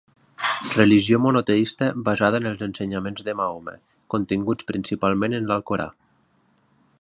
Religió 0.75 1.19
monoteista 1.25 1.89
basada 2.07 2.39
en 2.43 2.49
els 2.53 2.63
ensenyaments 2.69 3.21
de 3.27 3.37
Mahoma, 3.43 3.75
continguts 4.15 4.69
principalment 4.73 5.37
en 5.43 5.51
l'Alcorà. 5.53 5.87